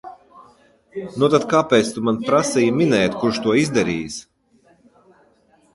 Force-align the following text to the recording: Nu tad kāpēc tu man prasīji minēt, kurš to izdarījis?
Nu 1.23 1.29
tad 1.33 1.45
kāpēc 1.51 1.91
tu 1.97 2.03
man 2.07 2.17
prasīji 2.31 2.73
minēt, 2.79 3.19
kurš 3.25 3.43
to 3.45 3.55
izdarījis? 3.67 4.19